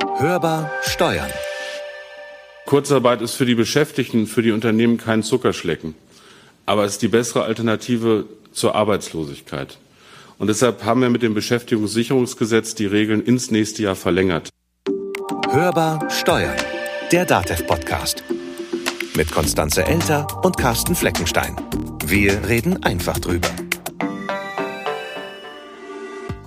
[0.00, 1.30] Hörbar Steuern.
[2.66, 5.94] Kurzarbeit ist für die Beschäftigten, für die Unternehmen kein Zuckerschlecken.
[6.66, 9.78] Aber es ist die bessere Alternative zur Arbeitslosigkeit.
[10.38, 14.48] Und deshalb haben wir mit dem Beschäftigungssicherungsgesetz die Regeln ins nächste Jahr verlängert.
[15.50, 16.56] Hörbar Steuern.
[17.10, 18.24] Der DATEV-Podcast.
[19.16, 21.56] Mit Konstanze Elter und Carsten Fleckenstein.
[22.06, 23.50] Wir reden einfach drüber.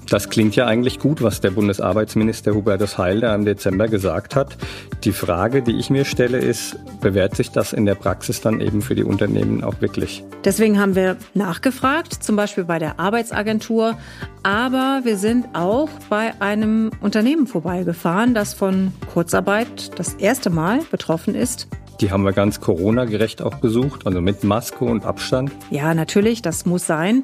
[0.09, 4.55] Das klingt ja eigentlich gut, was der Bundesarbeitsminister Hubertus Heil da im Dezember gesagt hat.
[5.03, 8.81] Die Frage, die ich mir stelle, ist, bewährt sich das in der Praxis dann eben
[8.81, 10.23] für die Unternehmen auch wirklich?
[10.43, 13.97] Deswegen haben wir nachgefragt, zum Beispiel bei der Arbeitsagentur.
[14.43, 21.33] Aber wir sind auch bei einem Unternehmen vorbeigefahren, das von Kurzarbeit das erste Mal betroffen
[21.33, 21.67] ist.
[22.01, 25.51] Die haben wir ganz Corona-gerecht auch besucht, also mit Maske und Abstand.
[25.71, 27.23] Ja, natürlich, das muss sein.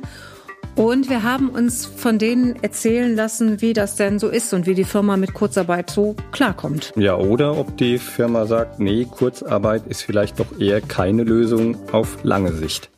[0.76, 4.74] Und wir haben uns von denen erzählen lassen, wie das denn so ist und wie
[4.74, 6.94] die Firma mit Kurzarbeit so klarkommt.
[6.96, 12.20] Ja, oder ob die Firma sagt, nee, Kurzarbeit ist vielleicht doch eher keine Lösung auf
[12.24, 12.90] lange Sicht.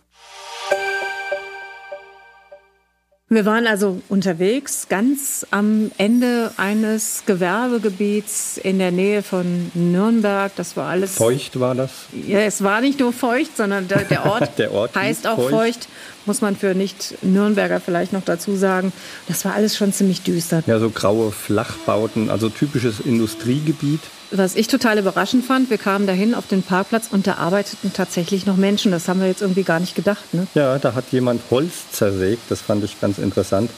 [3.33, 10.51] Wir waren also unterwegs, ganz am Ende eines Gewerbegebiets in der Nähe von Nürnberg.
[10.55, 11.15] Das war alles.
[11.15, 11.91] Feucht war das?
[12.27, 15.49] Ja, es war nicht nur feucht, sondern der, Ort, der Ort heißt auch feucht.
[15.49, 15.87] feucht.
[16.25, 18.93] Muss man für Nicht-Nürnberger vielleicht noch dazu sagen.
[19.27, 20.63] Das war alles schon ziemlich düster.
[20.67, 24.01] Ja, so graue Flachbauten, also typisches Industriegebiet.
[24.31, 28.45] Was ich total überraschend fand, wir kamen dahin auf den Parkplatz und da arbeiteten tatsächlich
[28.45, 28.91] noch Menschen.
[28.91, 30.33] Das haben wir jetzt irgendwie gar nicht gedacht.
[30.33, 30.47] Ne?
[30.55, 33.69] Ja, da hat jemand Holz zersägt, das fand ich ganz interessant,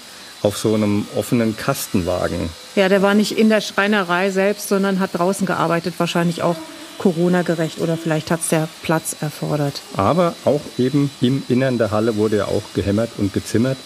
[0.41, 2.49] auf so einem offenen Kastenwagen.
[2.75, 6.57] Ja, der war nicht in der Schreinerei selbst, sondern hat draußen gearbeitet, wahrscheinlich auch
[6.97, 9.81] Corona-gerecht oder vielleicht hat es der Platz erfordert.
[9.97, 13.77] Aber auch eben im Innern der Halle wurde ja auch gehämmert und gezimmert.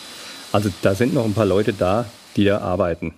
[0.52, 2.06] Also da sind noch ein paar Leute da,
[2.36, 3.14] die da arbeiten.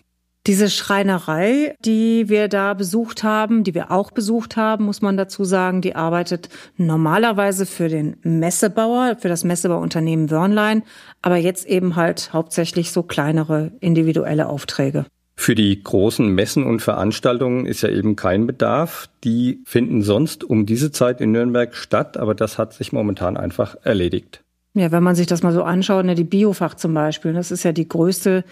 [0.47, 5.44] Diese Schreinerei, die wir da besucht haben, die wir auch besucht haben, muss man dazu
[5.44, 10.81] sagen, die arbeitet normalerweise für den Messebauer, für das Messebauunternehmen Wörnlein,
[11.22, 15.06] aber jetzt eben halt hauptsächlich so kleinere individuelle Aufträge.
[15.35, 19.09] Für die großen Messen und Veranstaltungen ist ja eben kein Bedarf.
[19.23, 23.75] Die finden sonst um diese Zeit in Nürnberg statt, aber das hat sich momentan einfach
[23.84, 24.44] erledigt.
[24.73, 27.63] Ja, wenn man sich das mal so anschaut, ne, die Biofach zum Beispiel, das ist
[27.63, 28.44] ja die größte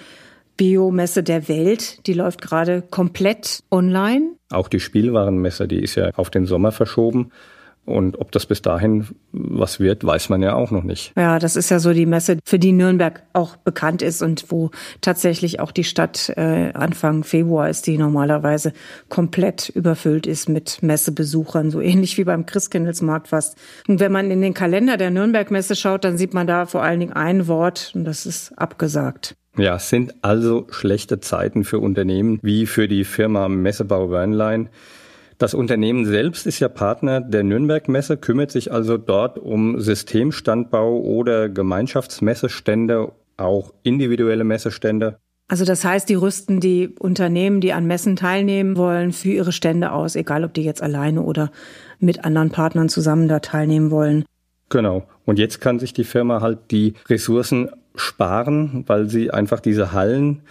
[0.60, 2.06] Biomesse der Welt.
[2.06, 4.32] Die läuft gerade komplett online.
[4.52, 7.32] Auch die Spielwarenmesse, die ist ja auf den Sommer verschoben.
[7.86, 11.14] Und ob das bis dahin was wird, weiß man ja auch noch nicht.
[11.16, 14.70] Ja, das ist ja so die Messe, für die Nürnberg auch bekannt ist und wo
[15.02, 18.74] tatsächlich auch die Stadt äh, Anfang Februar ist, die normalerweise
[19.08, 23.58] komplett überfüllt ist mit Messebesuchern, so ähnlich wie beim Christkindlesmarkt fast.
[23.88, 27.00] Und wenn man in den Kalender der Nürnberg-Messe schaut, dann sieht man da vor allen
[27.00, 29.36] Dingen ein Wort und das ist abgesagt.
[29.60, 34.70] Ja, es sind also schlechte Zeiten für Unternehmen wie für die Firma Messebau Wernlein.
[35.38, 41.50] Das Unternehmen selbst ist ja Partner der Nürnberg-Messe, kümmert sich also dort um Systemstandbau oder
[41.50, 45.18] Gemeinschaftsmessestände, auch individuelle Messestände.
[45.50, 49.92] Also das heißt, die rüsten die Unternehmen, die an Messen teilnehmen wollen, für ihre Stände
[49.92, 51.52] aus, egal ob die jetzt alleine oder
[52.00, 54.24] mit anderen Partnern zusammen da teilnehmen wollen.
[54.70, 55.04] Genau.
[55.26, 60.42] Und jetzt kann sich die Firma halt die Ressourcen sparen, weil sie einfach diese Hallen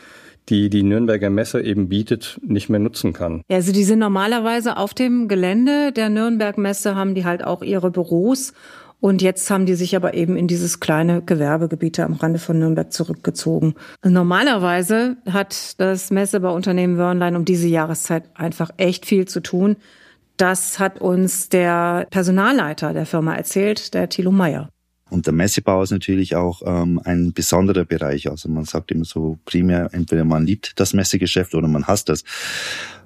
[0.48, 3.42] die die Nürnberger Messe eben bietet, nicht mehr nutzen kann.
[3.48, 7.62] Ja, also die sind normalerweise auf dem Gelände der Nürnberg Messe, haben die halt auch
[7.62, 8.52] ihre Büros.
[9.00, 12.92] Und jetzt haben die sich aber eben in dieses kleine Gewerbegebiet am Rande von Nürnberg
[12.92, 13.74] zurückgezogen.
[14.04, 19.76] Normalerweise hat das Messebauunternehmen Wörnlein um diese Jahreszeit einfach echt viel zu tun.
[20.36, 24.68] Das hat uns der Personalleiter der Firma erzählt, der Thilo Meyer.
[25.10, 28.30] Und der Messebau ist natürlich auch ähm, ein besonderer Bereich.
[28.30, 32.24] Also man sagt immer so primär, entweder man liebt das Messegeschäft oder man hasst es.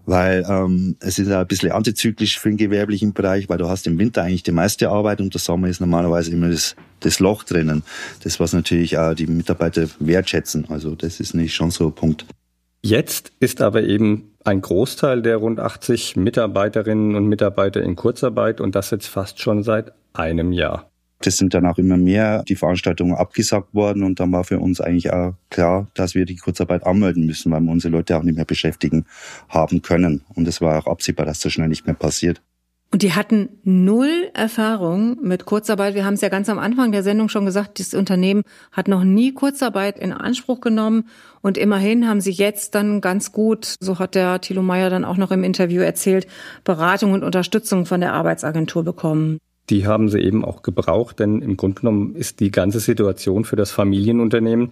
[0.04, 3.98] Weil ähm, es ist ein bisschen antizyklisch für den gewerblichen Bereich, weil du hast im
[3.98, 7.84] Winter eigentlich die meiste Arbeit und der Sommer ist normalerweise immer das, das Loch drinnen.
[8.24, 10.66] Das, was natürlich auch die Mitarbeiter wertschätzen.
[10.70, 12.26] Also das ist nicht schon so ein Punkt.
[12.84, 18.74] Jetzt ist aber eben ein Großteil der rund 80 Mitarbeiterinnen und Mitarbeiter in Kurzarbeit und
[18.74, 20.91] das jetzt fast schon seit einem Jahr.
[21.22, 24.80] Das sind dann auch immer mehr die Veranstaltungen abgesagt worden und dann war für uns
[24.80, 28.36] eigentlich auch klar, dass wir die Kurzarbeit anmelden müssen, weil wir unsere Leute auch nicht
[28.36, 29.06] mehr beschäftigen
[29.48, 30.22] haben können.
[30.34, 32.42] Und es war auch absehbar, dass das schnell nicht mehr passiert.
[32.92, 35.94] Und die hatten null Erfahrung mit Kurzarbeit.
[35.94, 39.02] Wir haben es ja ganz am Anfang der Sendung schon gesagt, das Unternehmen hat noch
[39.02, 41.08] nie Kurzarbeit in Anspruch genommen.
[41.40, 45.16] Und immerhin haben sie jetzt dann ganz gut, so hat der Thilo Meyer dann auch
[45.16, 46.26] noch im Interview erzählt,
[46.64, 49.38] Beratung und Unterstützung von der Arbeitsagentur bekommen.
[49.72, 53.56] Die haben sie eben auch gebraucht, denn im Grunde genommen ist die ganze Situation für
[53.56, 54.70] das Familienunternehmen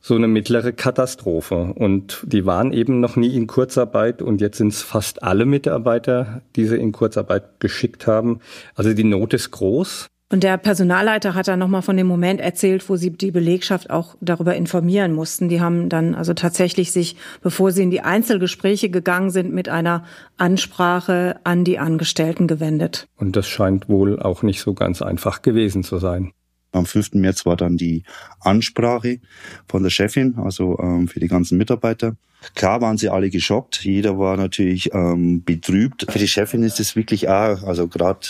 [0.00, 1.74] so eine mittlere Katastrophe.
[1.74, 6.40] Und die waren eben noch nie in Kurzarbeit und jetzt sind es fast alle Mitarbeiter,
[6.56, 8.40] die sie in Kurzarbeit geschickt haben.
[8.74, 10.08] Also die Not ist groß.
[10.32, 14.16] Und der Personalleiter hat dann nochmal von dem Moment erzählt, wo sie die Belegschaft auch
[14.22, 15.50] darüber informieren mussten.
[15.50, 20.04] Die haben dann also tatsächlich sich, bevor sie in die Einzelgespräche gegangen sind, mit einer
[20.38, 23.08] Ansprache an die Angestellten gewendet.
[23.18, 26.32] Und das scheint wohl auch nicht so ganz einfach gewesen zu sein.
[26.72, 27.14] Am 5.
[27.14, 28.02] März war dann die
[28.40, 29.20] Ansprache
[29.68, 32.16] von der Chefin, also ähm, für die ganzen Mitarbeiter.
[32.54, 33.84] Klar waren sie alle geschockt.
[33.84, 36.06] Jeder war natürlich ähm, betrübt.
[36.10, 38.20] Für die Chefin ist es wirklich auch, also gerade,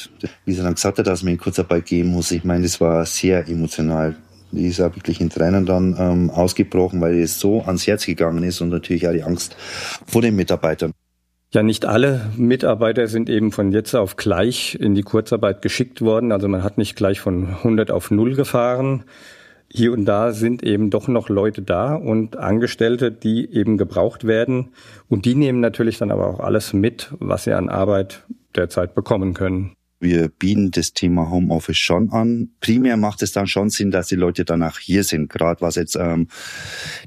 [0.44, 2.30] wie sie dann gesagt hat, dass man in Kurzarbeit gehen muss.
[2.30, 4.16] Ich meine, das war sehr emotional.
[4.50, 8.44] Die ist auch wirklich in Tränen dann ähm, ausgebrochen, weil es so ans Herz gegangen
[8.44, 9.56] ist und natürlich auch die Angst
[10.06, 10.91] vor den Mitarbeitern.
[11.54, 16.32] Ja, nicht alle Mitarbeiter sind eben von jetzt auf gleich in die Kurzarbeit geschickt worden.
[16.32, 19.04] Also man hat nicht gleich von 100 auf 0 gefahren.
[19.70, 24.70] Hier und da sind eben doch noch Leute da und Angestellte, die eben gebraucht werden.
[25.10, 28.22] Und die nehmen natürlich dann aber auch alles mit, was sie an Arbeit
[28.56, 29.72] derzeit bekommen können.
[30.02, 32.48] Wir bieten das Thema Homeoffice schon an.
[32.60, 35.30] Primär macht es dann schon Sinn, dass die Leute danach hier sind.
[35.30, 36.26] Gerade was jetzt ähm,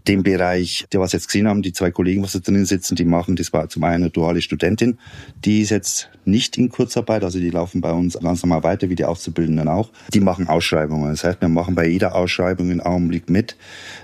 [0.08, 3.04] den Bereich, der was jetzt gesehen haben, die zwei Kollegen, was da drin sitzen, die
[3.04, 4.98] machen, das war zum einen eine duale Studentin,
[5.44, 8.96] die ist jetzt nicht in Kurzarbeit, also die laufen bei uns ganz normal weiter, wie
[8.96, 9.92] die Auszubildenden auch.
[10.14, 11.12] Die machen Ausschreibungen.
[11.12, 13.58] Das heißt, wir machen bei jeder Ausschreibung einen Augenblick mit,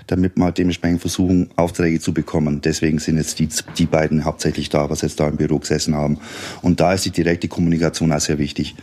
[0.06, 2.60] damit wir dementsprechend versuchen, Aufträge zu bekommen.
[2.60, 3.48] Deswegen sind jetzt die,
[3.78, 6.18] die beiden hauptsächlich da, was jetzt da im Büro gesessen haben.
[6.60, 8.76] Und da ist die direkte Kommunikation auch sehr wichtig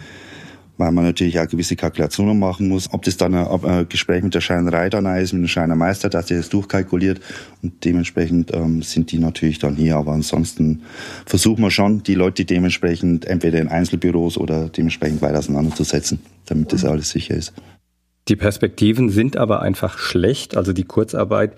[0.79, 2.91] weil man natürlich auch gewisse Kalkulationen machen muss.
[2.93, 6.27] Ob das dann ein, ein Gespräch mit der Schreinerei dann ist, mit dem Schreinermeister, dass
[6.27, 7.19] der das durchkalkuliert
[7.61, 9.97] und dementsprechend ähm, sind die natürlich dann hier.
[9.97, 10.83] Aber ansonsten
[11.25, 16.85] versuchen wir schon, die Leute dementsprechend entweder in Einzelbüros oder dementsprechend weit auseinanderzusetzen, damit das
[16.85, 17.53] alles sicher ist.
[18.29, 20.55] Die Perspektiven sind aber einfach schlecht.
[20.55, 21.53] Also die Kurzarbeit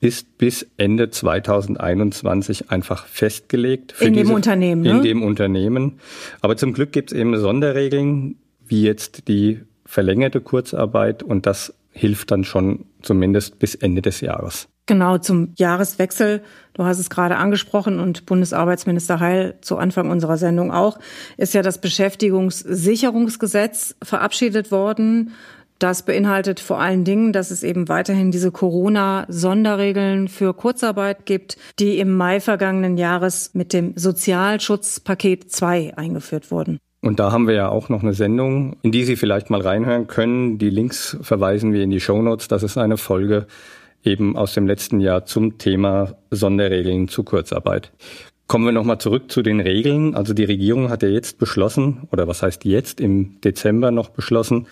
[0.00, 3.94] ist bis Ende 2021 einfach festgelegt.
[4.00, 4.82] in diese, dem Unternehmen.
[4.82, 4.90] Ne?
[4.90, 6.00] In dem Unternehmen.
[6.40, 8.36] Aber zum Glück gibt es eben Sonderregeln,
[8.66, 14.68] wie jetzt die verlängerte Kurzarbeit und das hilft dann schon zumindest bis Ende des Jahres.
[14.86, 16.42] Genau, zum Jahreswechsel,
[16.74, 20.98] du hast es gerade angesprochen und Bundesarbeitsminister Heil zu Anfang unserer Sendung auch,
[21.36, 25.30] ist ja das Beschäftigungssicherungsgesetz verabschiedet worden.
[25.80, 31.98] Das beinhaltet vor allen Dingen, dass es eben weiterhin diese Corona-Sonderregeln für Kurzarbeit gibt, die
[31.98, 36.78] im Mai vergangenen Jahres mit dem Sozialschutzpaket 2 eingeführt wurden.
[37.00, 40.06] Und da haben wir ja auch noch eine Sendung, in die Sie vielleicht mal reinhören
[40.06, 40.58] können.
[40.58, 42.46] Die Links verweisen wir in die Show Notes.
[42.46, 43.46] Das ist eine Folge
[44.04, 47.90] eben aus dem letzten Jahr zum Thema Sonderregeln zu Kurzarbeit.
[48.48, 50.14] Kommen wir nochmal zurück zu den Regeln.
[50.14, 54.66] Also die Regierung hat ja jetzt beschlossen, oder was heißt jetzt, im Dezember noch beschlossen,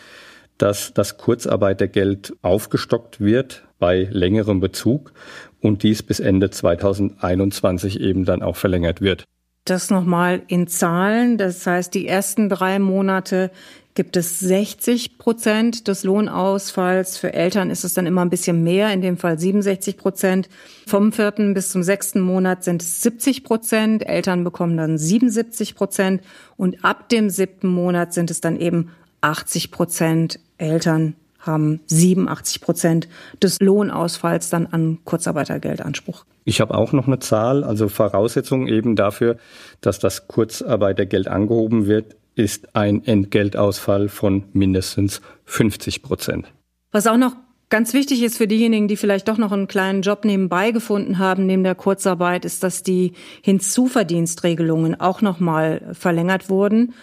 [0.58, 5.12] dass das Kurzarbeitergeld aufgestockt wird bei längerem Bezug
[5.60, 9.24] und dies bis Ende 2021 eben dann auch verlängert wird.
[9.64, 11.36] Das nochmal in Zahlen.
[11.36, 13.50] Das heißt, die ersten drei Monate
[13.94, 17.18] gibt es 60 Prozent des Lohnausfalls.
[17.18, 20.48] Für Eltern ist es dann immer ein bisschen mehr, in dem Fall 67 Prozent.
[20.86, 24.08] Vom vierten bis zum sechsten Monat sind es 70 Prozent.
[24.08, 26.22] Eltern bekommen dann 77 Prozent.
[26.56, 33.08] Und ab dem siebten Monat sind es dann eben 80 Prozent Eltern haben 87 Prozent
[33.42, 36.24] des Lohnausfalls dann an Kurzarbeitergeldanspruch.
[36.44, 39.36] Ich habe auch noch eine Zahl, also Voraussetzung eben dafür,
[39.80, 46.46] dass das Kurzarbeitergeld angehoben wird, ist ein Entgeltausfall von mindestens 50 Prozent.
[46.92, 47.34] Was auch noch
[47.68, 51.46] ganz wichtig ist für diejenigen, die vielleicht doch noch einen kleinen Job nebenbei gefunden haben,
[51.46, 53.12] neben der Kurzarbeit, ist, dass die
[53.42, 56.94] Hinzuverdienstregelungen auch noch mal verlängert wurden.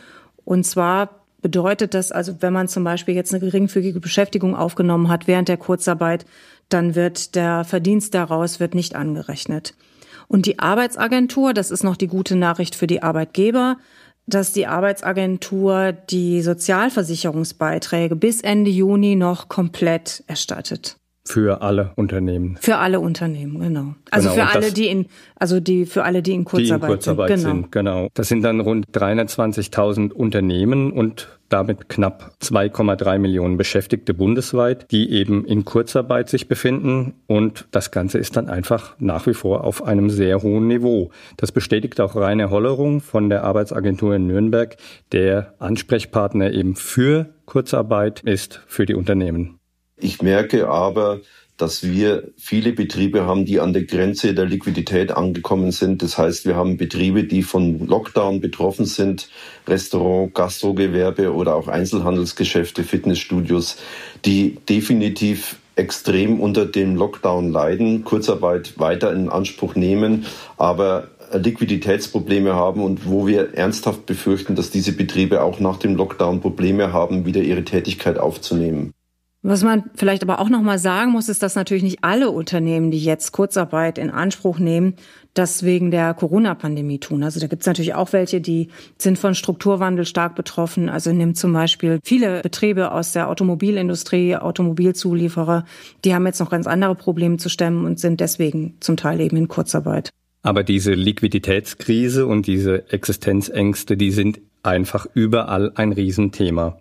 [0.43, 1.14] Und zwar
[1.45, 5.57] bedeutet das also, wenn man zum Beispiel jetzt eine geringfügige Beschäftigung aufgenommen hat während der
[5.57, 6.25] Kurzarbeit,
[6.69, 9.75] dann wird der Verdienst daraus wird nicht angerechnet.
[10.27, 13.77] Und die Arbeitsagentur, das ist noch die gute Nachricht für die Arbeitgeber,
[14.25, 20.97] dass die Arbeitsagentur die Sozialversicherungsbeiträge bis Ende Juni noch komplett erstattet.
[21.27, 22.57] Für alle Unternehmen.
[22.61, 23.95] Für alle Unternehmen, genau.
[24.11, 26.87] Also genau, für alle, die in, also die für alle, die in Kurzarbeit, die in
[26.87, 27.41] Kurzarbeit sind.
[27.41, 27.53] Genau.
[27.55, 27.71] sind.
[27.71, 28.07] Genau.
[28.13, 35.45] Das sind dann rund 320.000 Unternehmen und damit knapp 2,3 Millionen Beschäftigte bundesweit, die eben
[35.45, 37.15] in Kurzarbeit sich befinden.
[37.25, 41.11] Und das Ganze ist dann einfach nach wie vor auf einem sehr hohen Niveau.
[41.37, 44.77] Das bestätigt auch Rainer Hollerung von der Arbeitsagentur in Nürnberg,
[45.11, 49.59] der Ansprechpartner eben für Kurzarbeit ist für die Unternehmen.
[49.97, 51.21] Ich merke aber,
[51.57, 56.01] dass wir viele Betriebe haben, die an der Grenze der Liquidität angekommen sind.
[56.01, 59.29] Das heißt, wir haben Betriebe, die von Lockdown betroffen sind,
[59.65, 63.77] Restaurant, Gastrogewerbe oder auch Einzelhandelsgeschäfte, Fitnessstudios,
[64.25, 70.25] die definitiv extrem unter dem Lockdown leiden, Kurzarbeit weiter in Anspruch nehmen,
[70.57, 76.39] aber Liquiditätsprobleme haben und wo wir ernsthaft befürchten, dass diese Betriebe auch nach dem Lockdown
[76.41, 78.94] Probleme haben, wieder ihre Tätigkeit aufzunehmen.
[79.47, 82.89] Was man vielleicht aber auch noch mal sagen muss, ist, dass natürlich nicht alle Unternehmen,
[82.89, 84.95] die jetzt Kurzarbeit in Anspruch nehmen,
[85.35, 87.21] das wegen der Corona-Pandemie tun.
[87.21, 90.89] Also da gibt es natürlich auch welche, die sind von Strukturwandel stark betroffen.
[90.89, 95.65] Also nimmt zum Beispiel viele Betriebe aus der Automobilindustrie, Automobilzulieferer,
[96.03, 99.37] die haben jetzt noch ganz andere Probleme zu stemmen und sind deswegen zum Teil eben
[99.37, 100.09] in Kurzarbeit.
[100.41, 106.79] Aber diese Liquiditätskrise und diese Existenzängste, die sind einfach überall ein Riesenthema.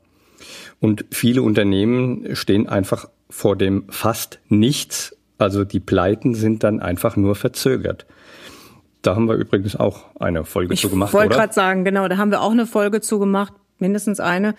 [0.85, 5.17] Und viele Unternehmen stehen einfach vor dem fast nichts.
[5.39, 8.05] Also die Pleiten sind dann einfach nur verzögert.
[9.01, 11.09] Da haben wir übrigens auch eine Folge ich zu gemacht.
[11.09, 14.55] Ich wollte gerade sagen, genau, da haben wir auch eine Folge zu gemacht, mindestens eine.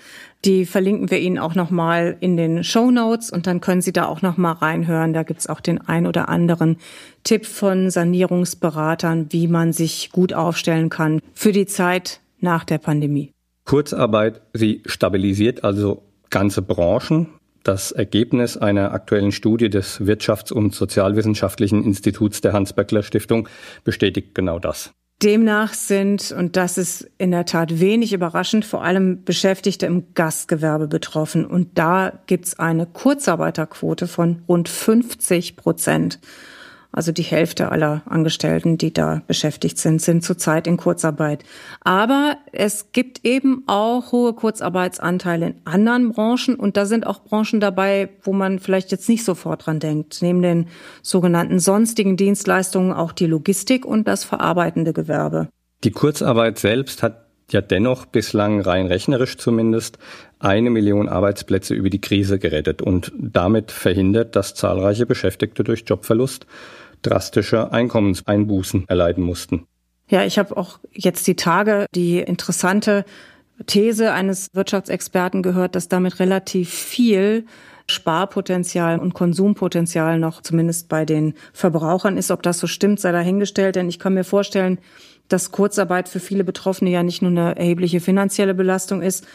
[0.45, 4.07] Die verlinken wir Ihnen auch nochmal in den Show Notes und dann können Sie da
[4.07, 5.13] auch nochmal reinhören.
[5.13, 6.77] Da gibt's auch den ein oder anderen
[7.23, 13.31] Tipp von Sanierungsberatern, wie man sich gut aufstellen kann für die Zeit nach der Pandemie.
[13.65, 16.04] Kurzarbeit, sie stabilisiert also
[16.35, 17.27] ganze Branchen.
[17.63, 23.47] Das Ergebnis einer aktuellen Studie des Wirtschafts- und Sozialwissenschaftlichen Instituts der Hans-Böckler-Stiftung
[23.85, 24.91] bestätigt genau das.
[25.23, 30.89] Demnach sind, und das ist in der Tat wenig überraschend, vor allem Beschäftigte im Gastgewerbe
[30.89, 31.45] betroffen.
[31.45, 36.19] Und da gibt's eine Kurzarbeiterquote von rund 50 Prozent.
[36.95, 41.43] Also die Hälfte aller Angestellten, die da beschäftigt sind, sind zurzeit in Kurzarbeit.
[41.81, 47.59] Aber es gibt eben auch hohe Kurzarbeitsanteile in anderen Branchen und da sind auch Branchen
[47.59, 50.19] dabei, wo man vielleicht jetzt nicht sofort dran denkt.
[50.21, 50.67] Neben den
[51.01, 55.49] sogenannten sonstigen Dienstleistungen auch die Logistik und das verarbeitende Gewerbe.
[55.83, 59.99] Die Kurzarbeit selbst hat ja dennoch bislang rein rechnerisch zumindest
[60.39, 66.47] eine Million Arbeitsplätze über die Krise gerettet und damit verhindert, dass zahlreiche Beschäftigte durch Jobverlust
[67.05, 69.67] drastische Einkommenseinbußen erleiden mussten.
[70.07, 73.05] Ja, ich habe auch jetzt die Tage die interessante
[73.65, 77.45] These eines Wirtschaftsexperten gehört, dass damit relativ viel
[77.87, 82.31] Sparpotenzial und Konsumpotenzial noch zumindest bei den Verbrauchern ist.
[82.31, 84.79] Ob das so stimmt, sei dahingestellt, denn ich kann mir vorstellen,
[85.27, 89.25] dass Kurzarbeit für viele Betroffene ja nicht nur eine erhebliche finanzielle Belastung ist.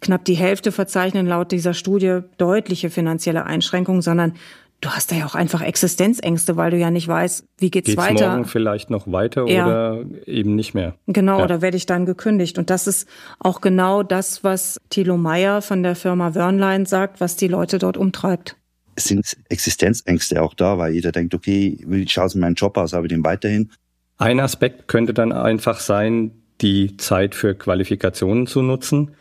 [0.00, 4.34] Knapp die Hälfte verzeichnen laut dieser Studie deutliche finanzielle Einschränkungen, sondern
[4.80, 7.98] du hast da ja auch einfach Existenzängste, weil du ja nicht weißt, wie geht's, geht's
[7.98, 8.30] weiter.
[8.30, 9.66] morgen vielleicht noch weiter ja.
[9.66, 10.94] oder eben nicht mehr.
[11.06, 11.44] Genau, ja.
[11.44, 12.58] oder werde ich dann gekündigt?
[12.58, 13.08] Und das ist
[13.38, 17.96] auch genau das, was Thilo Meyer von der Firma Wörnlein sagt, was die Leute dort
[17.96, 18.56] umtreibt.
[18.94, 23.06] Es sind Existenzängste auch da, weil jeder denkt, okay, wie schaut mein Job aus, habe
[23.06, 23.70] ich den weiterhin?
[24.16, 29.14] Ein Aspekt könnte dann einfach sein, die Zeit für Qualifikationen zu nutzen.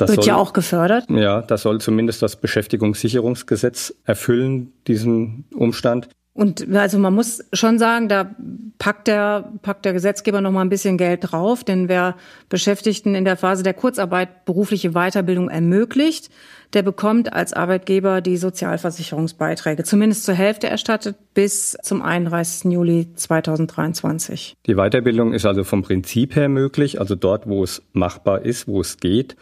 [0.00, 1.06] Das Wird soll, ja auch gefördert.
[1.10, 6.08] Ja, das soll zumindest das Beschäftigungssicherungsgesetz erfüllen, diesen Umstand.
[6.32, 8.34] Und also man muss schon sagen, da
[8.78, 12.16] packt der, packt der Gesetzgeber noch mal ein bisschen Geld drauf, denn wer
[12.48, 16.30] Beschäftigten in der Phase der Kurzarbeit berufliche Weiterbildung ermöglicht,
[16.72, 22.72] der bekommt als Arbeitgeber die Sozialversicherungsbeiträge zumindest zur Hälfte erstattet bis zum 31.
[22.72, 24.54] Juli 2023.
[24.66, 28.80] Die Weiterbildung ist also vom Prinzip her möglich, also dort, wo es machbar ist, wo
[28.80, 29.36] es geht.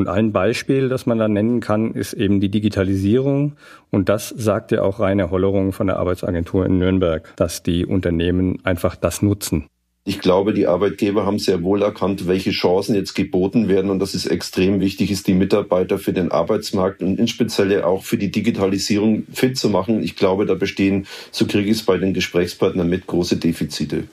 [0.00, 3.56] Und ein Beispiel, das man da nennen kann, ist eben die Digitalisierung.
[3.90, 8.64] Und das sagt ja auch Rainer Hollerung von der Arbeitsagentur in Nürnberg, dass die Unternehmen
[8.64, 9.66] einfach das nutzen.
[10.06, 14.14] Ich glaube, die Arbeitgeber haben sehr wohl erkannt, welche Chancen jetzt geboten werden und dass
[14.14, 19.24] es extrem wichtig ist, die Mitarbeiter für den Arbeitsmarkt und insbesondere auch für die Digitalisierung
[19.30, 20.02] fit zu machen.
[20.02, 24.04] Ich glaube, da bestehen, so kriege ich es bei den Gesprächspartnern mit, große Defizite.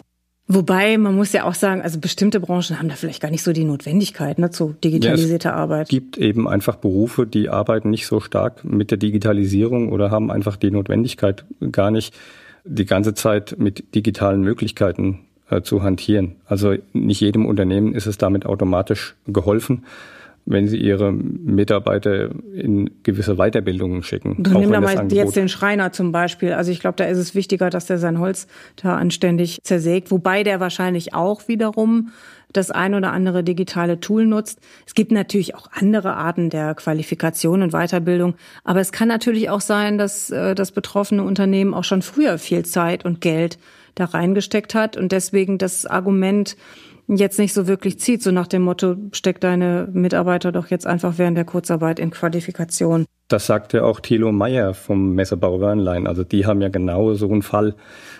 [0.49, 3.51] Wobei, man muss ja auch sagen, also bestimmte Branchen haben da vielleicht gar nicht so
[3.51, 5.83] die Notwendigkeit ne, zu digitalisierter ja, Arbeit.
[5.83, 10.31] Es gibt eben einfach Berufe, die arbeiten nicht so stark mit der Digitalisierung oder haben
[10.31, 12.15] einfach die Notwendigkeit gar nicht
[12.63, 16.35] die ganze Zeit mit digitalen Möglichkeiten äh, zu hantieren.
[16.45, 19.83] Also nicht jedem Unternehmen ist es damit automatisch geholfen
[20.47, 24.35] wenn sie ihre Mitarbeiter in gewisse Weiterbildungen schicken.
[24.39, 26.53] Du nimm da mal jetzt den Schreiner zum Beispiel.
[26.53, 30.43] Also ich glaube, da ist es wichtiger, dass der sein Holz da anständig zersägt, wobei
[30.43, 32.11] der wahrscheinlich auch wiederum
[32.53, 34.61] das ein oder andere digitale Tool nutzt.
[34.85, 39.61] Es gibt natürlich auch andere Arten der Qualifikation und Weiterbildung, aber es kann natürlich auch
[39.61, 43.59] sein, dass äh, das betroffene Unternehmen auch schon früher viel Zeit und Geld
[43.95, 46.55] da reingesteckt hat und deswegen das Argument,
[47.07, 51.17] jetzt nicht so wirklich zieht, so nach dem Motto, steck deine Mitarbeiter doch jetzt einfach
[51.17, 53.05] während der Kurzarbeit in Qualifikation.
[53.29, 56.07] Das sagte auch Thilo Meyer vom Messebau Wörnlein.
[56.07, 57.75] Also die haben ja genau so einen Fall,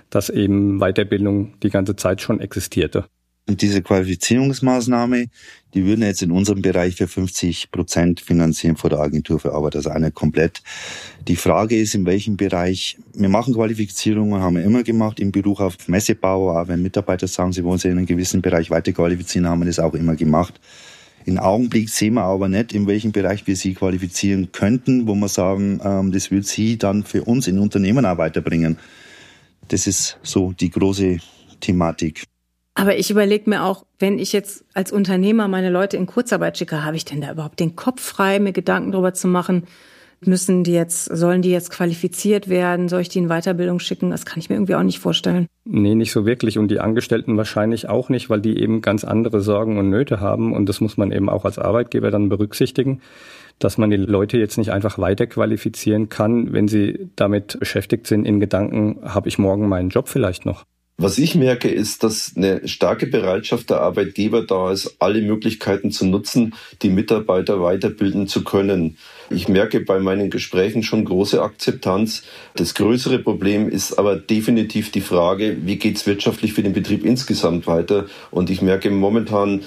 [0.10, 3.06] dass eben Weiterbildung die ganze Zeit schon existierte.
[3.48, 5.28] Und diese Qualifizierungsmaßnahme,
[5.74, 9.78] die würden jetzt in unserem Bereich für 50 Prozent finanzieren vor der Agentur für Arbeit,
[9.78, 10.62] also eine komplett.
[11.28, 15.62] Die Frage ist, in welchem Bereich, wir machen Qualifizierungen, haben wir immer gemacht, im Beruf
[15.62, 19.48] auf Messebau, auch wenn Mitarbeiter sagen, sie wollen sich in einem gewissen Bereich weiter qualifizieren,
[19.48, 20.60] haben wir das auch immer gemacht.
[21.24, 25.28] Im Augenblick sehen wir aber nicht, in welchem Bereich wir sie qualifizieren könnten, wo wir
[25.30, 28.78] sagen, ähm, das wird sie dann für uns in Unternehmen auch weiterbringen.
[29.70, 31.18] Das ist so die große
[31.60, 32.24] Thematik.
[32.78, 36.86] Aber ich überlege mir auch, wenn ich jetzt als Unternehmer meine Leute in Kurzarbeit schicke,
[36.86, 39.64] habe ich denn da überhaupt den Kopf frei, mir Gedanken darüber zu machen,
[40.22, 42.88] müssen die jetzt, sollen die jetzt qualifiziert werden?
[42.88, 44.12] Soll ich die in Weiterbildung schicken?
[44.12, 45.48] Das kann ich mir irgendwie auch nicht vorstellen.
[45.66, 46.60] Nee, nicht so wirklich.
[46.60, 50.54] Und die Angestellten wahrscheinlich auch nicht, weil die eben ganz andere Sorgen und Nöte haben.
[50.54, 53.02] Und das muss man eben auch als Arbeitgeber dann berücksichtigen,
[53.58, 58.40] dass man die Leute jetzt nicht einfach weiterqualifizieren kann, wenn sie damit beschäftigt sind in
[58.40, 60.64] Gedanken, habe ich morgen meinen Job vielleicht noch.
[61.00, 66.08] Was ich merke, ist, dass eine starke Bereitschaft der Arbeitgeber da ist, alle Möglichkeiten zu
[66.08, 68.98] nutzen, die Mitarbeiter weiterbilden zu können.
[69.30, 72.24] Ich merke bei meinen Gesprächen schon große Akzeptanz.
[72.56, 77.06] Das größere Problem ist aber definitiv die Frage, wie geht es wirtschaftlich für den Betrieb
[77.06, 78.06] insgesamt weiter?
[78.32, 79.62] Und ich merke momentan,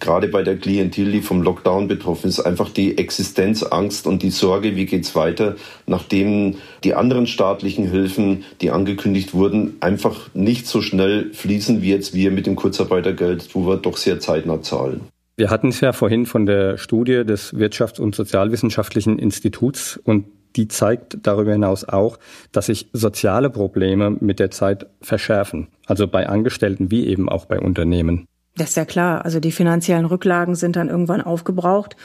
[0.00, 4.76] gerade bei der Klientel, die vom Lockdown betroffen ist, einfach die Existenzangst und die Sorge,
[4.76, 10.82] wie geht es weiter, nachdem die anderen staatlichen Hilfen, die angekündigt wurden, einfach nicht so
[10.82, 15.02] schnell fließen wie jetzt wir mit dem Kurzarbeitergeld, wo wir doch sehr zeitnah zahlen.
[15.36, 20.26] Wir hatten es ja vorhin von der Studie des Wirtschafts- und Sozialwissenschaftlichen Instituts und
[20.56, 22.18] die zeigt darüber hinaus auch,
[22.52, 25.68] dass sich soziale Probleme mit der Zeit verschärfen.
[25.86, 28.26] Also bei Angestellten wie eben auch bei Unternehmen.
[28.56, 29.24] Das ist ja klar.
[29.24, 31.96] Also die finanziellen Rücklagen sind dann irgendwann aufgebraucht.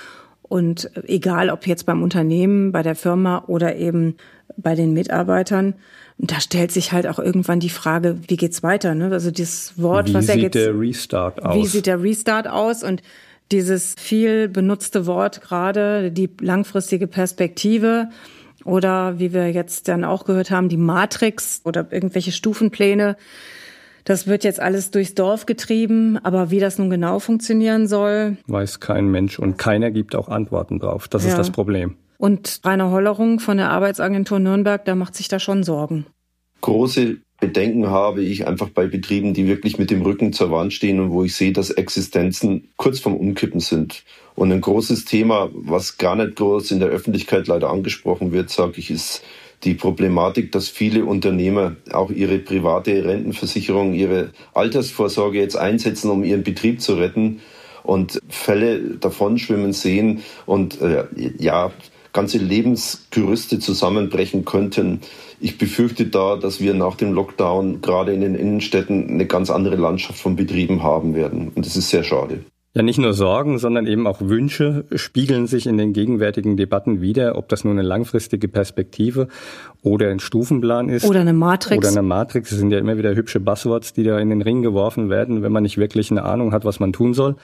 [0.48, 4.16] Und egal, ob jetzt beim Unternehmen, bei der Firma oder eben
[4.58, 5.74] bei den Mitarbeitern,
[6.18, 8.96] da stellt sich halt auch irgendwann die Frage, wie geht's weiter?
[8.96, 9.12] Ne?
[9.12, 11.56] Also dieses Wort, wie was er jetzt, Wie sieht der Restart aus?
[11.56, 12.84] Wie sieht der Restart aus?
[12.84, 13.02] Und
[13.52, 18.10] dieses viel benutzte Wort gerade, die langfristige Perspektive
[18.64, 23.18] oder wie wir jetzt dann auch gehört haben, die Matrix oder irgendwelche Stufenpläne.
[24.06, 28.80] Das wird jetzt alles durchs Dorf getrieben, aber wie das nun genau funktionieren soll, weiß
[28.80, 31.08] kein Mensch und keiner gibt auch Antworten drauf.
[31.08, 31.32] Das ja.
[31.32, 31.96] ist das Problem.
[32.18, 36.06] Und Rainer Hollerung von der Arbeitsagentur Nürnberg, der macht sich da schon Sorgen.
[36.62, 41.00] Große Bedenken habe ich einfach bei Betrieben, die wirklich mit dem Rücken zur Wand stehen
[41.00, 44.03] und wo ich sehe, dass Existenzen kurz vorm Umkippen sind.
[44.36, 48.74] Und ein großes Thema, was gar nicht groß in der Öffentlichkeit leider angesprochen wird, sage
[48.77, 49.24] ich, ist
[49.63, 56.44] die Problematik, dass viele Unternehmer auch ihre private Rentenversicherung, ihre Altersvorsorge jetzt einsetzen, um ihren
[56.44, 57.41] Betrieb zu retten
[57.83, 61.05] und Fälle davon schwimmen sehen und äh,
[61.37, 61.72] ja,
[62.13, 65.01] ganze Lebensgerüste zusammenbrechen könnten.
[65.39, 69.75] Ich befürchte da, dass wir nach dem Lockdown gerade in den Innenstädten eine ganz andere
[69.75, 71.50] Landschaft von Betrieben haben werden.
[71.53, 72.46] Und das ist sehr schade.
[72.75, 77.38] Ja, nicht nur Sorgen, sondern eben auch Wünsche spiegeln sich in den gegenwärtigen Debatten wieder,
[77.38, 79.29] ob das nun eine langfristige Perspektive
[79.81, 81.05] oder ein Stufenplan ist.
[81.05, 81.77] Oder eine Matrix.
[81.77, 82.50] Oder eine Matrix.
[82.50, 85.53] Das sind ja immer wieder hübsche Buzzwords, die da in den Ring geworfen werden, wenn
[85.53, 87.38] man nicht wirklich eine Ahnung hat, was man tun soll.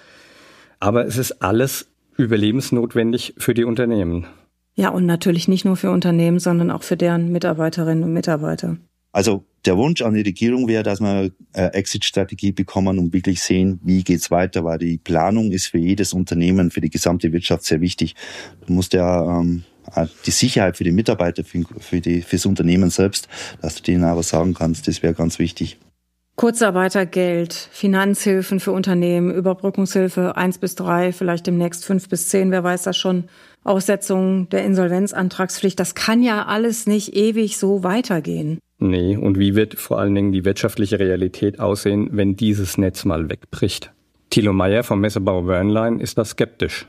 [0.82, 4.26] Aber es ist alles überlebensnotwendig für die Unternehmen.
[4.76, 8.76] Ja, und natürlich nicht nur für Unternehmen, sondern auch für deren Mitarbeiterinnen und Mitarbeiter.
[9.14, 13.80] Also der Wunsch an die Regierung wäre, dass wir eine Exit-Strategie bekommen und wirklich sehen,
[13.84, 17.82] wie geht's weiter, weil die Planung ist für jedes Unternehmen, für die gesamte Wirtschaft sehr
[17.82, 18.16] wichtig.
[18.66, 19.64] Du musst ja ähm,
[20.26, 23.28] die Sicherheit für die Mitarbeiter, für, für die, fürs Unternehmen selbst,
[23.62, 25.78] dass du denen aber sagen kannst, das wäre ganz wichtig.
[26.38, 32.84] Kurzarbeitergeld, Finanzhilfen für Unternehmen, Überbrückungshilfe eins bis drei, vielleicht demnächst fünf bis zehn, wer weiß
[32.84, 33.26] das schon.
[33.64, 38.58] Aussetzung der Insolvenzantragspflicht, das kann ja alles nicht ewig so weitergehen.
[38.84, 43.30] Nee, und wie wird vor allen Dingen die wirtschaftliche Realität aussehen, wenn dieses Netz mal
[43.30, 43.92] wegbricht?
[44.32, 46.88] Thilo Meyer vom Messebau Wernlein ist da skeptisch.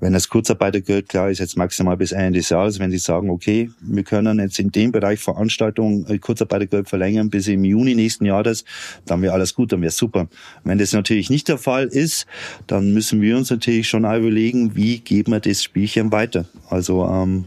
[0.00, 3.70] Wenn das Kurzarbeitergeld klar ist, jetzt maximal bis Ende des Jahres, wenn Sie sagen, okay,
[3.80, 8.66] wir können jetzt in dem Bereich Veranstaltungen äh, Kurzarbeitergeld verlängern bis im Juni nächsten Jahres,
[9.06, 10.28] dann wäre alles gut, dann wäre super.
[10.64, 12.26] Wenn das natürlich nicht der Fall ist,
[12.66, 16.44] dann müssen wir uns natürlich schon überlegen, wie geben wir das Spielchen weiter.
[16.68, 17.46] Also ähm,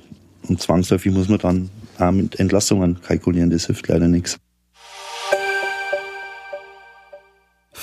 [0.49, 1.69] und zwangsläufig muss man dann
[2.11, 4.39] mit Entlassungen kalkulieren, das hilft leider nichts.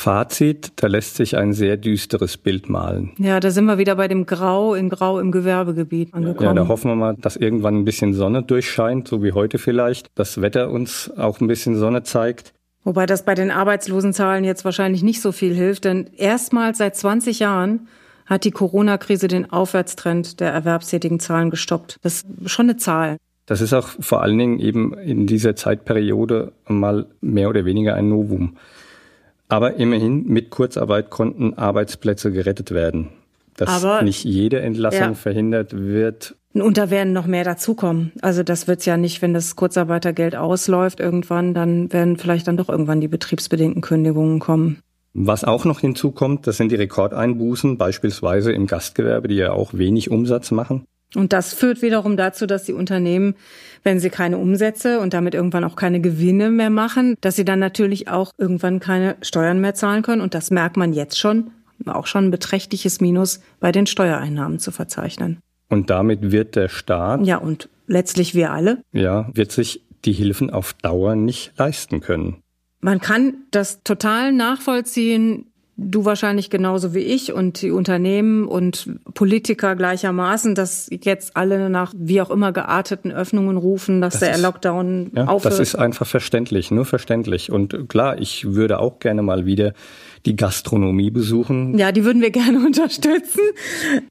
[0.01, 3.11] Fazit, da lässt sich ein sehr düsteres Bild malen.
[3.19, 6.47] Ja, da sind wir wieder bei dem Grau in Grau im Gewerbegebiet angekommen.
[6.47, 10.07] Ja, da hoffen wir mal, dass irgendwann ein bisschen Sonne durchscheint, so wie heute vielleicht.
[10.15, 12.55] Das Wetter uns auch ein bisschen Sonne zeigt.
[12.83, 17.39] Wobei das bei den Arbeitslosenzahlen jetzt wahrscheinlich nicht so viel hilft, denn erstmals seit 20
[17.39, 17.89] Jahren
[18.25, 21.99] hat die Corona-Krise den Aufwärtstrend der erwerbstätigen Zahlen gestoppt.
[22.01, 23.19] Das ist schon eine Zahl.
[23.51, 28.09] Das ist auch vor allen Dingen eben in dieser Zeitperiode mal mehr oder weniger ein
[28.09, 28.57] Novum.
[29.49, 33.09] Aber immerhin mit Kurzarbeit konnten Arbeitsplätze gerettet werden.
[33.57, 35.15] Dass Aber, nicht jede Entlassung ja.
[35.15, 36.37] verhindert wird.
[36.55, 38.13] Und da werden noch mehr dazukommen.
[38.23, 42.69] Also das wird's ja nicht, wenn das Kurzarbeitergeld ausläuft irgendwann, dann werden vielleicht dann doch
[42.69, 44.79] irgendwann die betriebsbedingten Kündigungen kommen.
[45.13, 50.09] Was auch noch hinzukommt, das sind die Rekordeinbußen, beispielsweise im Gastgewerbe, die ja auch wenig
[50.09, 50.85] Umsatz machen.
[51.15, 53.35] Und das führt wiederum dazu, dass die Unternehmen,
[53.83, 57.59] wenn sie keine Umsätze und damit irgendwann auch keine Gewinne mehr machen, dass sie dann
[57.59, 60.23] natürlich auch irgendwann keine Steuern mehr zahlen können.
[60.23, 61.51] Und das merkt man jetzt schon,
[61.87, 65.39] auch schon ein beträchtliches Minus bei den Steuereinnahmen zu verzeichnen.
[65.69, 67.27] Und damit wird der Staat.
[67.27, 68.83] Ja, und letztlich wir alle.
[68.93, 72.43] Ja, wird sich die Hilfen auf Dauer nicht leisten können.
[72.81, 75.50] Man kann das total nachvollziehen,
[75.81, 81.93] du wahrscheinlich genauso wie ich und die Unternehmen und Politiker gleichermaßen, dass jetzt alle nach
[81.97, 85.55] wie auch immer gearteten Öffnungen rufen, dass das der ist, Lockdown ja, aufhört.
[85.55, 87.51] Das ist einfach verständlich, nur verständlich.
[87.51, 89.73] Und klar, ich würde auch gerne mal wieder
[90.27, 91.79] die Gastronomie besuchen.
[91.79, 93.41] Ja, die würden wir gerne unterstützen.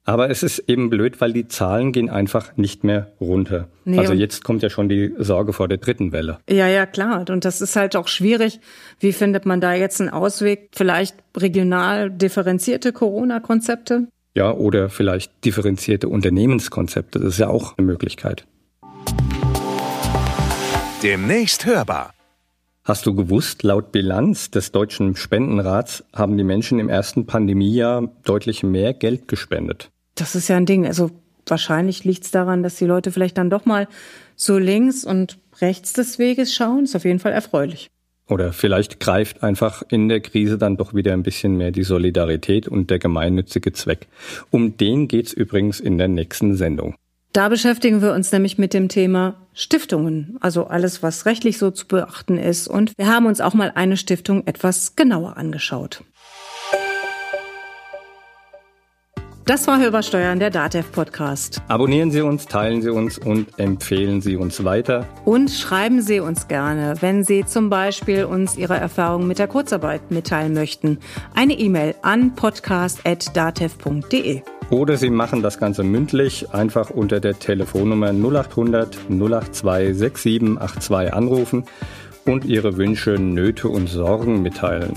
[0.05, 3.67] Aber es ist eben blöd, weil die Zahlen gehen einfach nicht mehr runter.
[3.86, 6.39] Nee, also jetzt kommt ja schon die Sorge vor der dritten Welle.
[6.49, 7.25] Ja, ja, klar.
[7.29, 8.60] Und das ist halt auch schwierig.
[8.99, 10.69] Wie findet man da jetzt einen Ausweg?
[10.73, 14.07] Vielleicht regional differenzierte Corona-Konzepte?
[14.35, 17.19] Ja, oder vielleicht differenzierte Unternehmenskonzepte.
[17.19, 18.45] Das ist ja auch eine Möglichkeit.
[21.03, 22.13] Demnächst hörbar.
[22.83, 28.63] Hast du gewusst, laut Bilanz des Deutschen Spendenrats haben die Menschen im ersten Pandemiejahr deutlich
[28.63, 29.91] mehr Geld gespendet?
[30.15, 30.87] Das ist ja ein Ding.
[30.87, 31.11] Also
[31.45, 33.87] wahrscheinlich liegt es daran, dass die Leute vielleicht dann doch mal
[34.35, 36.85] so links und rechts des Weges schauen.
[36.85, 37.89] Ist auf jeden Fall erfreulich.
[38.29, 42.67] Oder vielleicht greift einfach in der Krise dann doch wieder ein bisschen mehr die Solidarität
[42.67, 44.07] und der gemeinnützige Zweck.
[44.51, 46.95] Um den geht's übrigens in der nächsten Sendung.
[47.33, 51.87] Da beschäftigen wir uns nämlich mit dem Thema Stiftungen, also alles, was rechtlich so zu
[51.87, 52.67] beachten ist.
[52.67, 56.03] Und wir haben uns auch mal eine Stiftung etwas genauer angeschaut.
[59.49, 61.63] Das war Hörbarsteuern, der DATEV Podcast.
[61.69, 65.07] Abonnieren Sie uns, teilen Sie uns und empfehlen Sie uns weiter.
[65.25, 70.12] Und schreiben Sie uns gerne, wenn Sie zum Beispiel uns Ihre Erfahrungen mit der Kurzarbeit
[70.12, 70.99] mitteilen möchten.
[71.33, 74.43] Eine E-Mail an podcast.datev.de.
[74.69, 81.63] Oder Sie machen das Ganze mündlich, einfach unter der Telefonnummer 0800 082 6782 anrufen
[82.23, 84.93] und Ihre Wünsche, Nöte und Sorgen mitteilen.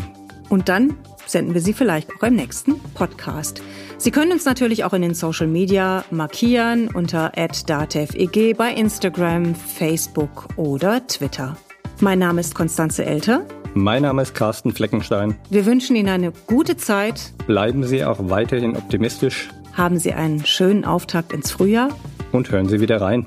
[0.51, 0.95] Und dann
[1.27, 3.63] senden wir sie vielleicht auch im nächsten Podcast.
[3.99, 7.33] Sie können uns natürlich auch in den Social Media markieren unter
[7.67, 11.57] @dateveg bei Instagram, Facebook oder Twitter.
[12.01, 13.47] Mein Name ist Konstanze Elter.
[13.75, 15.37] Mein Name ist Carsten Fleckenstein.
[15.49, 17.33] Wir wünschen Ihnen eine gute Zeit.
[17.47, 19.51] Bleiben Sie auch weiterhin optimistisch.
[19.73, 21.89] Haben Sie einen schönen Auftakt ins Frühjahr.
[22.33, 23.27] Und hören Sie wieder rein.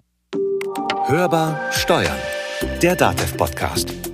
[1.07, 2.17] Hörbar Steuern.
[2.81, 4.04] Der Datev Podcast.